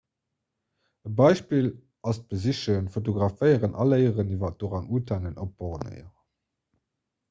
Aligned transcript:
e 1.07 1.11
beispill 1.19 1.67
ass 2.11 2.21
d'besichen 2.23 2.89
fotograféieren 2.97 3.79
a 3.85 3.89
léieren 3.93 4.35
iwwer 4.37 4.61
orang-utanen 4.71 5.41
op 5.47 5.57
borneo 5.59 6.09